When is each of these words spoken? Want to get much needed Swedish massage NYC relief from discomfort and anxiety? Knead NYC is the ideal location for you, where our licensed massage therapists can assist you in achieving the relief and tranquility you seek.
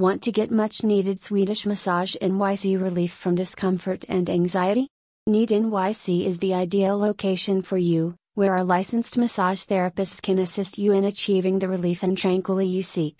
Want 0.00 0.22
to 0.22 0.32
get 0.32 0.50
much 0.50 0.82
needed 0.82 1.20
Swedish 1.20 1.66
massage 1.66 2.16
NYC 2.22 2.80
relief 2.80 3.12
from 3.12 3.34
discomfort 3.34 4.06
and 4.08 4.30
anxiety? 4.30 4.88
Knead 5.26 5.50
NYC 5.50 6.24
is 6.24 6.38
the 6.38 6.54
ideal 6.54 6.98
location 6.98 7.60
for 7.60 7.76
you, 7.76 8.14
where 8.32 8.54
our 8.54 8.64
licensed 8.64 9.18
massage 9.18 9.64
therapists 9.64 10.22
can 10.22 10.38
assist 10.38 10.78
you 10.78 10.92
in 10.92 11.04
achieving 11.04 11.58
the 11.58 11.68
relief 11.68 12.02
and 12.02 12.16
tranquility 12.16 12.70
you 12.70 12.82
seek. 12.82 13.18